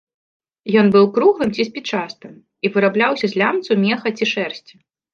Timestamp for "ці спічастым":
1.55-2.33